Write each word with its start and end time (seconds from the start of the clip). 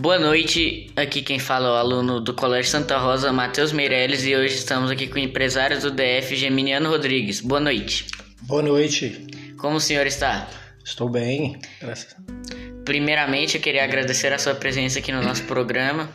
Boa 0.00 0.16
noite, 0.16 0.92
aqui 0.94 1.22
quem 1.22 1.40
fala 1.40 1.66
é 1.66 1.70
o 1.72 1.74
aluno 1.74 2.20
do 2.20 2.32
Colégio 2.32 2.70
Santa 2.70 2.96
Rosa, 2.98 3.32
Matheus 3.32 3.72
Meirelles, 3.72 4.24
e 4.24 4.36
hoje 4.36 4.54
estamos 4.54 4.92
aqui 4.92 5.08
com 5.08 5.18
empresários 5.18 5.82
do 5.82 5.90
DF, 5.90 6.36
Geminiano 6.36 6.88
Rodrigues. 6.88 7.40
Boa 7.40 7.60
noite. 7.60 8.06
Boa 8.42 8.62
noite. 8.62 9.26
Como 9.58 9.78
o 9.78 9.80
senhor 9.80 10.06
está? 10.06 10.48
Estou 10.84 11.08
bem, 11.08 11.58
graças. 11.80 12.14
Primeiramente, 12.84 13.56
eu 13.56 13.60
queria 13.60 13.82
agradecer 13.82 14.32
a 14.32 14.38
sua 14.38 14.54
presença 14.54 15.00
aqui 15.00 15.10
no 15.10 15.20
nosso 15.20 15.42
programa. 15.46 16.08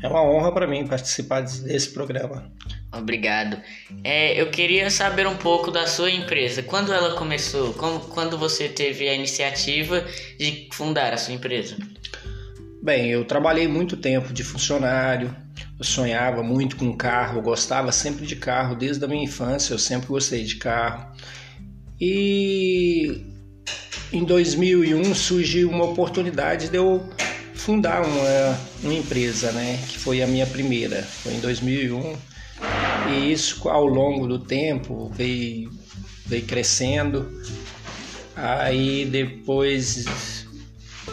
É 0.00 0.06
uma 0.06 0.22
honra 0.22 0.52
para 0.52 0.68
mim 0.68 0.86
participar 0.86 1.40
desse 1.40 1.90
programa. 1.90 2.52
Obrigado. 2.92 3.60
É, 4.04 4.40
eu 4.40 4.48
queria 4.48 4.90
saber 4.90 5.26
um 5.26 5.36
pouco 5.36 5.72
da 5.72 5.88
sua 5.88 6.10
empresa. 6.10 6.62
Quando 6.62 6.92
ela 6.92 7.16
começou? 7.16 7.74
Como, 7.74 7.98
quando 7.98 8.38
você 8.38 8.68
teve 8.68 9.08
a 9.08 9.14
iniciativa 9.14 10.04
de 10.38 10.68
fundar 10.72 11.12
a 11.12 11.16
sua 11.16 11.34
empresa? 11.34 11.76
Bem, 12.86 13.10
eu 13.10 13.24
trabalhei 13.24 13.66
muito 13.66 13.96
tempo 13.96 14.32
de 14.32 14.44
funcionário. 14.44 15.34
Eu 15.76 15.84
sonhava 15.84 16.40
muito 16.40 16.76
com 16.76 16.96
carro, 16.96 17.42
gostava 17.42 17.90
sempre 17.90 18.24
de 18.24 18.36
carro 18.36 18.76
desde 18.76 19.04
a 19.04 19.08
minha 19.08 19.24
infância. 19.24 19.74
Eu 19.74 19.78
sempre 19.80 20.06
gostei 20.06 20.44
de 20.44 20.54
carro. 20.54 21.04
E 22.00 23.24
em 24.12 24.22
2001 24.22 25.16
surgiu 25.16 25.68
uma 25.68 25.84
oportunidade 25.84 26.68
de 26.68 26.76
eu 26.76 27.04
fundar 27.54 28.04
uma, 28.04 28.60
uma 28.84 28.94
empresa, 28.94 29.50
né? 29.50 29.80
Que 29.88 29.98
foi 29.98 30.22
a 30.22 30.26
minha 30.28 30.46
primeira. 30.46 31.02
Foi 31.02 31.34
em 31.34 31.40
2001 31.40 32.16
e 33.10 33.32
isso 33.32 33.68
ao 33.68 33.84
longo 33.84 34.28
do 34.28 34.38
tempo 34.38 35.10
veio, 35.12 35.72
veio 36.24 36.44
crescendo. 36.44 37.42
Aí 38.36 39.06
depois, 39.06 40.35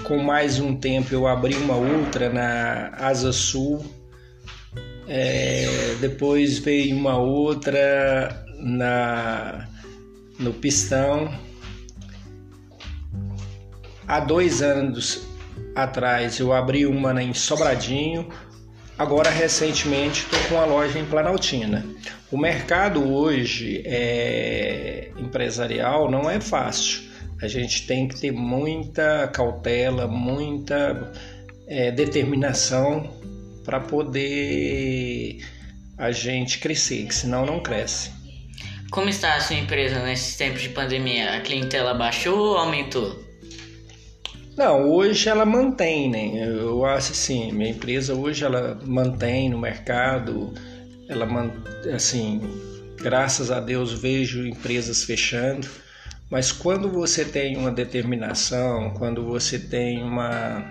com 0.03 0.17
mais 0.17 0.59
um 0.59 0.75
tempo, 0.75 1.13
eu 1.13 1.27
abri 1.27 1.55
uma 1.55 1.75
outra 1.75 2.29
na 2.29 2.89
Asa 2.97 3.31
Sul. 3.31 3.85
É, 5.07 5.95
depois 5.99 6.59
veio 6.59 6.95
uma 6.95 7.17
outra 7.17 8.45
na 8.59 9.67
no 10.39 10.53
Pistão. 10.53 11.33
Há 14.07 14.19
dois 14.19 14.61
anos 14.61 15.27
atrás 15.75 16.39
eu 16.39 16.51
abri 16.53 16.85
uma 16.85 17.21
em 17.21 17.33
Sobradinho, 17.33 18.27
Agora, 18.97 19.29
recentemente, 19.31 20.21
estou 20.21 20.39
com 20.47 20.55
uma 20.55 20.65
loja 20.65 20.99
em 20.99 21.05
Planaltina. 21.05 21.83
O 22.31 22.37
mercado 22.37 23.11
hoje 23.11 23.81
é 23.85 25.09
empresarial 25.17 26.11
não 26.11 26.29
é 26.29 26.39
fácil. 26.39 27.01
A 27.43 27.47
gente 27.49 27.85
tem 27.85 28.07
que 28.07 28.17
ter 28.21 28.31
muita 28.31 29.27
cautela, 29.27 30.07
muita 30.07 31.11
é, 31.67 31.91
determinação 31.91 33.13
para 33.65 33.81
poder 33.81 35.43
a 35.97 36.09
gente 36.13 36.59
crescer, 36.59 37.05
que 37.05 37.13
senão 37.13 37.45
não 37.45 37.59
cresce. 37.59 38.11
Como 38.89 39.09
está 39.09 39.35
a 39.35 39.41
sua 39.41 39.57
empresa 39.57 40.01
nesses 40.03 40.37
tempos 40.37 40.61
de 40.61 40.69
pandemia? 40.69 41.35
A 41.35 41.41
clientela 41.41 41.93
baixou 41.93 42.39
ou 42.39 42.57
aumentou? 42.57 43.21
Não, 44.55 44.89
hoje 44.89 45.27
ela 45.27 45.45
mantém, 45.45 46.09
né? 46.09 46.47
Eu 46.47 46.85
acho 46.85 47.11
assim, 47.11 47.51
minha 47.51 47.71
empresa 47.71 48.15
hoje 48.15 48.45
ela 48.45 48.79
mantém 48.85 49.49
no 49.49 49.59
mercado, 49.59 50.53
ela 51.09 51.27
assim, 51.93 52.39
graças 52.95 53.51
a 53.51 53.59
Deus 53.59 53.91
vejo 53.91 54.47
empresas 54.47 55.03
fechando, 55.03 55.67
mas 56.33 56.51
quando 56.51 56.89
você 56.89 57.23
tem 57.23 57.55
uma 57.55 57.69
determinação, 57.69 58.89
quando 58.95 59.23
você 59.23 59.59
tem 59.59 60.01
uma 60.01 60.65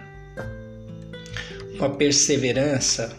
uma 1.76 1.88
perseverança 1.90 3.16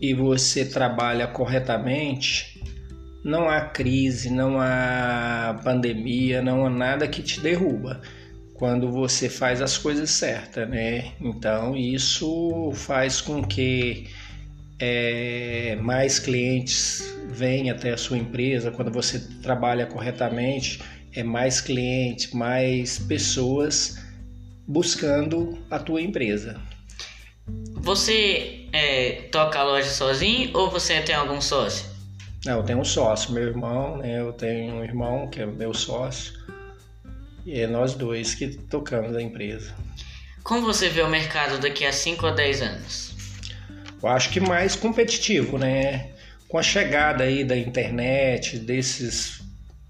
e 0.00 0.12
você 0.12 0.64
trabalha 0.64 1.28
corretamente, 1.28 2.60
não 3.24 3.48
há 3.48 3.60
crise, 3.60 4.28
não 4.28 4.60
há 4.60 5.60
pandemia, 5.62 6.42
não 6.42 6.66
há 6.66 6.70
nada 6.70 7.06
que 7.06 7.22
te 7.22 7.40
derruba 7.40 8.00
quando 8.54 8.90
você 8.90 9.28
faz 9.28 9.62
as 9.62 9.78
coisas 9.78 10.10
certas, 10.10 10.68
né? 10.68 11.12
Então 11.20 11.76
isso 11.76 12.72
faz 12.74 13.20
com 13.20 13.40
que 13.40 14.08
é, 14.80 15.78
mais 15.80 16.18
clientes 16.18 17.16
venham 17.28 17.76
até 17.76 17.92
a 17.92 17.96
sua 17.96 18.18
empresa 18.18 18.72
quando 18.72 18.90
você 18.90 19.20
trabalha 19.40 19.86
corretamente, 19.86 20.80
é 21.14 21.22
mais 21.22 21.60
clientes, 21.60 22.32
mais 22.32 22.98
pessoas 22.98 23.96
buscando 24.66 25.58
a 25.70 25.78
tua 25.78 26.02
empresa. 26.02 26.60
Você 27.74 28.66
é, 28.72 29.28
toca 29.32 29.58
a 29.58 29.64
loja 29.64 29.88
sozinho 29.88 30.50
ou 30.54 30.70
você 30.70 31.00
tem 31.00 31.14
algum 31.14 31.40
sócio? 31.40 31.86
Não, 32.44 32.58
eu 32.58 32.62
tenho 32.62 32.78
um 32.78 32.84
sócio, 32.84 33.32
meu 33.32 33.44
irmão, 33.44 33.96
né? 33.96 34.20
Eu 34.20 34.32
tenho 34.32 34.74
um 34.74 34.84
irmão 34.84 35.28
que 35.28 35.40
é 35.40 35.46
meu 35.46 35.72
sócio 35.72 36.34
e 37.44 37.60
é 37.60 37.66
nós 37.66 37.94
dois 37.94 38.34
que 38.34 38.48
tocamos 38.48 39.16
a 39.16 39.22
empresa. 39.22 39.74
Como 40.44 40.62
você 40.62 40.88
vê 40.88 41.02
o 41.02 41.08
mercado 41.08 41.58
daqui 41.58 41.84
a 41.84 41.92
5 41.92 42.26
a 42.26 42.30
10 42.30 42.62
anos? 42.62 43.14
Eu 44.02 44.08
acho 44.08 44.30
que 44.30 44.38
mais 44.38 44.76
competitivo, 44.76 45.58
né? 45.58 46.10
Com 46.46 46.58
a 46.58 46.62
chegada 46.62 47.24
aí 47.24 47.42
da 47.42 47.56
internet, 47.56 48.58
desses 48.58 49.37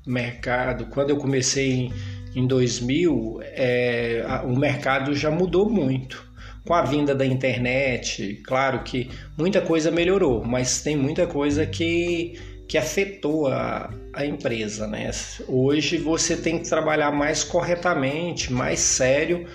mercados. 0.08 0.88
Quando 0.90 1.10
eu 1.10 1.16
comecei 1.16 1.72
em, 1.72 1.92
em 2.34 2.46
2000, 2.46 3.40
é, 3.42 4.24
a, 4.26 4.42
o 4.42 4.56
mercado 4.56 5.14
já 5.14 5.30
mudou 5.30 5.68
muito. 5.68 6.26
Com 6.64 6.74
a 6.74 6.82
vinda 6.82 7.14
da 7.14 7.24
internet, 7.24 8.42
claro 8.44 8.82
que 8.82 9.10
muita 9.38 9.60
coisa 9.60 9.90
melhorou, 9.90 10.44
mas 10.44 10.82
tem 10.82 10.96
muita 10.96 11.26
coisa 11.26 11.64
que 11.64 12.38
que 12.68 12.76
afetou 12.76 13.46
a, 13.46 13.90
a 14.12 14.26
empresa, 14.26 14.86
né? 14.86 15.10
Hoje 15.48 15.96
você 15.96 16.36
tem 16.36 16.58
que 16.58 16.68
trabalhar 16.68 17.10
mais 17.10 17.42
corretamente, 17.42 18.52
mais 18.52 18.78
sério, 18.78 19.48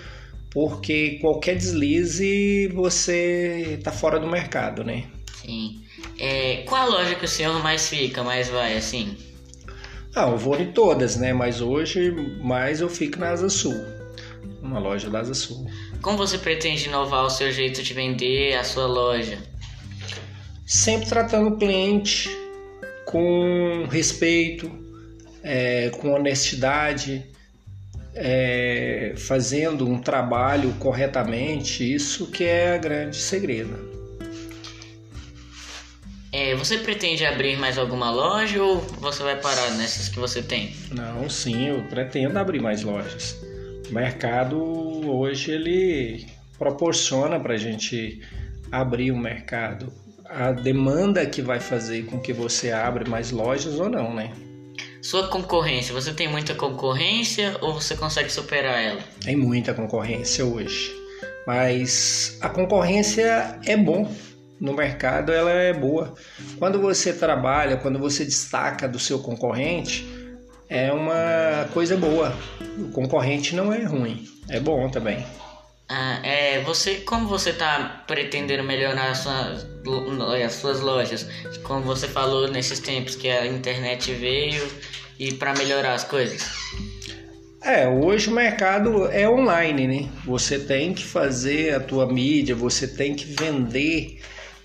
porque 0.50 1.18
qualquer 1.20 1.54
deslize 1.54 2.66
você 2.74 3.78
tá 3.84 3.92
fora 3.92 4.18
do 4.18 4.26
mercado, 4.26 4.82
né? 4.82 5.04
Sim. 5.32 5.84
É, 6.18 6.64
qual 6.66 6.82
a 6.82 6.86
loja 6.86 7.14
que 7.14 7.24
o 7.24 7.28
senhor 7.28 7.62
mais 7.62 7.88
fica, 7.88 8.24
mais 8.24 8.48
vai 8.48 8.76
assim? 8.76 9.16
Ah, 10.14 10.28
eu 10.28 10.38
vou 10.38 10.60
em 10.60 10.70
todas, 10.70 11.16
né? 11.16 11.32
Mas 11.32 11.60
hoje 11.60 12.10
mais 12.40 12.80
eu 12.80 12.88
fico 12.88 13.18
na 13.18 13.30
Asa 13.30 13.48
Sul, 13.48 13.74
uma 14.62 14.78
loja 14.78 15.10
da 15.10 15.20
Asa 15.20 15.34
Sul. 15.34 15.68
Como 16.00 16.16
você 16.16 16.38
pretende 16.38 16.86
inovar 16.86 17.24
o 17.24 17.30
seu 17.30 17.50
jeito 17.50 17.82
de 17.82 17.92
vender 17.92 18.54
a 18.54 18.62
sua 18.62 18.86
loja? 18.86 19.38
Sempre 20.64 21.08
tratando 21.08 21.48
o 21.48 21.56
cliente 21.56 22.30
com 23.06 23.86
respeito, 23.90 24.70
é, 25.42 25.90
com 25.90 26.12
honestidade, 26.12 27.26
é, 28.14 29.14
fazendo 29.16 29.88
um 29.88 29.98
trabalho 29.98 30.72
corretamente, 30.78 31.92
isso 31.92 32.28
que 32.28 32.44
é 32.44 32.74
a 32.74 32.78
grande 32.78 33.16
segredo. 33.16 33.93
É, 36.44 36.54
você 36.54 36.76
pretende 36.76 37.24
abrir 37.24 37.56
mais 37.56 37.78
alguma 37.78 38.10
loja 38.10 38.62
ou 38.62 38.78
você 39.00 39.22
vai 39.22 39.40
parar 39.40 39.70
nessas 39.78 40.10
que 40.10 40.18
você 40.18 40.42
tem? 40.42 40.76
Não, 40.90 41.26
sim, 41.30 41.68
eu 41.68 41.82
pretendo 41.84 42.38
abrir 42.38 42.60
mais 42.60 42.82
lojas. 42.82 43.34
O 43.88 43.94
mercado 43.94 44.60
hoje 45.10 45.52
ele 45.52 46.26
proporciona 46.58 47.40
para 47.40 47.54
a 47.54 47.56
gente 47.56 48.20
abrir 48.70 49.10
o 49.10 49.16
mercado 49.16 49.90
a 50.26 50.52
demanda 50.52 51.24
que 51.24 51.40
vai 51.40 51.60
fazer 51.60 52.04
com 52.04 52.20
que 52.20 52.34
você 52.34 52.70
abra 52.70 53.08
mais 53.08 53.30
lojas 53.30 53.80
ou 53.80 53.88
não, 53.88 54.14
né? 54.14 54.30
Sua 55.00 55.28
concorrência, 55.28 55.94
você 55.94 56.12
tem 56.12 56.28
muita 56.28 56.54
concorrência 56.54 57.56
ou 57.62 57.72
você 57.72 57.96
consegue 57.96 58.30
superar 58.30 58.82
ela? 58.82 59.00
Tem 59.24 59.34
muita 59.34 59.72
concorrência 59.72 60.44
hoje, 60.44 60.92
mas 61.46 62.36
a 62.42 62.50
concorrência 62.50 63.58
é 63.64 63.78
bom 63.78 64.12
no 64.60 64.72
mercado, 64.72 65.32
ela 65.32 65.50
é 65.50 65.72
boa. 65.72 66.14
Quando 66.58 66.80
você 66.80 67.12
trabalha, 67.12 67.76
quando 67.76 67.98
você 67.98 68.24
destaca 68.24 68.88
do 68.88 68.98
seu 68.98 69.18
concorrente, 69.18 70.06
é 70.68 70.92
uma 70.92 71.68
coisa 71.72 71.96
boa. 71.96 72.34
O 72.78 72.90
concorrente 72.90 73.54
não 73.54 73.72
é 73.72 73.84
ruim, 73.84 74.26
é 74.48 74.60
bom 74.60 74.88
também. 74.88 75.24
Ah, 75.88 76.18
é, 76.22 76.60
você, 76.62 76.96
como 76.96 77.28
você 77.28 77.50
está 77.50 78.04
pretendendo 78.06 78.64
melhorar 78.64 79.10
as 79.10 79.18
suas, 79.18 79.66
as 80.44 80.52
suas 80.54 80.80
lojas? 80.80 81.26
Como 81.62 81.82
você 81.82 82.08
falou 82.08 82.48
nesses 82.48 82.80
tempos 82.80 83.14
que 83.14 83.28
a 83.28 83.46
internet 83.46 84.12
veio 84.14 84.66
e 85.18 85.32
para 85.34 85.52
melhorar 85.54 85.92
as 85.92 86.04
coisas? 86.04 86.42
É, 87.62 87.86
hoje 87.88 88.28
o 88.28 88.32
mercado 88.32 89.06
é 89.10 89.28
online, 89.28 89.86
né? 89.86 90.10
Você 90.24 90.58
tem 90.58 90.92
que 90.92 91.04
fazer 91.04 91.74
a 91.74 91.80
tua 91.80 92.06
mídia, 92.06 92.54
você 92.54 92.86
tem 92.86 93.14
que 93.14 93.24
vender 93.24 94.20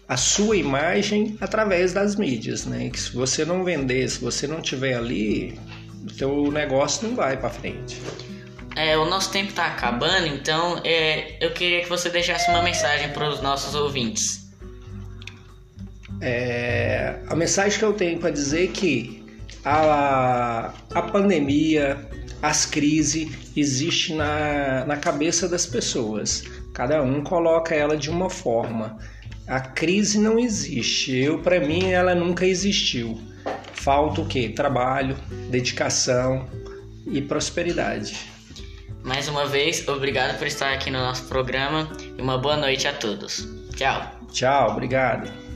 a 0.09 0.17
sua 0.17 0.57
imagem 0.57 1.37
através 1.39 1.93
das 1.93 2.15
mídias, 2.15 2.65
né? 2.65 2.89
Que 2.89 2.99
se 2.99 3.13
você 3.13 3.45
não 3.45 3.63
vender, 3.63 4.09
se 4.09 4.19
você 4.19 4.47
não 4.47 4.59
tiver 4.59 4.95
ali, 4.95 5.57
o 6.03 6.11
teu 6.11 6.51
negócio 6.51 7.07
não 7.07 7.15
vai 7.15 7.37
para 7.37 7.51
frente. 7.51 8.01
é, 8.75 8.97
o 8.97 9.05
nosso 9.05 9.31
tempo 9.31 9.49
está 9.49 9.67
acabando, 9.67 10.25
então 10.25 10.81
é, 10.83 11.37
eu 11.39 11.51
queria 11.51 11.81
que 11.81 11.89
você 11.89 12.09
deixasse 12.09 12.49
uma 12.49 12.63
mensagem 12.63 13.09
para 13.09 13.29
os 13.29 13.39
nossos 13.41 13.75
ouvintes. 13.75 14.49
É, 16.21 17.19
a 17.27 17.35
mensagem 17.35 17.77
que 17.77 17.85
eu 17.85 17.93
tenho 17.93 18.19
para 18.19 18.31
dizer 18.31 18.65
é 18.65 18.67
que 18.67 19.23
a, 19.63 20.73
a 20.93 21.01
pandemia, 21.03 22.09
as 22.41 22.65
crises 22.65 23.29
existem 23.55 24.15
na, 24.15 24.85
na 24.85 24.97
cabeça 24.97 25.47
das 25.47 25.65
pessoas. 25.65 26.43
Cada 26.73 27.01
um 27.03 27.23
coloca 27.23 27.75
ela 27.75 27.95
de 27.95 28.09
uma 28.09 28.29
forma. 28.29 28.97
A 29.49 29.59
crise 29.59 30.19
não 30.19 30.37
existe. 30.37 31.17
Eu, 31.17 31.39
para 31.39 31.59
mim, 31.59 31.89
ela 31.89 32.13
nunca 32.13 32.45
existiu. 32.45 33.19
Falta 33.73 34.21
o 34.21 34.27
quê? 34.27 34.49
Trabalho, 34.49 35.17
dedicação 35.49 36.47
e 37.07 37.19
prosperidade. 37.19 38.29
Mais 39.03 39.27
uma 39.27 39.47
vez, 39.47 39.87
obrigado 39.87 40.37
por 40.37 40.45
estar 40.45 40.71
aqui 40.71 40.91
no 40.91 40.99
nosso 40.99 41.23
programa 41.25 41.89
e 42.15 42.21
uma 42.21 42.37
boa 42.37 42.57
noite 42.57 42.87
a 42.87 42.93
todos. 42.93 43.47
Tchau. 43.75 44.19
Tchau, 44.31 44.69
obrigado. 44.69 45.48